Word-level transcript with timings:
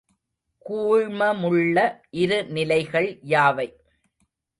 கூழ்மமுள்ள 0.65 1.75
இரு 2.15 2.39
நிலைகள் 2.47 3.19
யாவை? 3.25 3.67